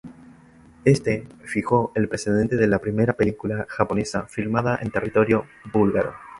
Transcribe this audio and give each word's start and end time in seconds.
Esto 0.83 1.11
fijó 1.45 1.91
el 1.93 2.09
precedente 2.09 2.55
de 2.55 2.65
la 2.67 2.79
primera 2.79 3.13
película 3.13 3.67
japonesa 3.69 4.25
filmada 4.25 4.79
en 4.81 4.89
territorio 4.89 5.45
búlgaro. 5.71 6.15